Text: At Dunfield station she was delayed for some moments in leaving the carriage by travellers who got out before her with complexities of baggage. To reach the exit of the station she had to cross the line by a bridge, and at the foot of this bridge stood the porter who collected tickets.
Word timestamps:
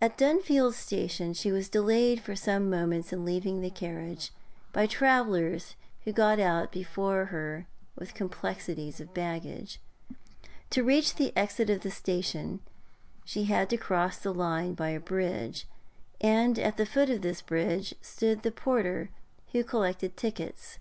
At 0.00 0.16
Dunfield 0.16 0.74
station 0.74 1.34
she 1.34 1.50
was 1.50 1.68
delayed 1.68 2.20
for 2.20 2.36
some 2.36 2.70
moments 2.70 3.12
in 3.12 3.24
leaving 3.24 3.60
the 3.60 3.68
carriage 3.68 4.30
by 4.72 4.86
travellers 4.86 5.74
who 6.04 6.12
got 6.12 6.38
out 6.38 6.70
before 6.70 7.24
her 7.34 7.66
with 7.96 8.14
complexities 8.14 9.00
of 9.00 9.12
baggage. 9.12 9.80
To 10.70 10.84
reach 10.84 11.16
the 11.16 11.36
exit 11.36 11.68
of 11.68 11.80
the 11.80 11.90
station 11.90 12.60
she 13.24 13.46
had 13.46 13.68
to 13.70 13.76
cross 13.76 14.18
the 14.18 14.32
line 14.32 14.74
by 14.74 14.90
a 14.90 15.00
bridge, 15.00 15.66
and 16.20 16.56
at 16.56 16.76
the 16.76 16.86
foot 16.86 17.10
of 17.10 17.22
this 17.22 17.42
bridge 17.42 17.92
stood 18.00 18.44
the 18.44 18.52
porter 18.52 19.10
who 19.50 19.64
collected 19.64 20.16
tickets. 20.16 20.78